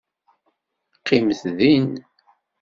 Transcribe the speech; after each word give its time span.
Qqimet 0.97 1.41
din. 1.57 1.89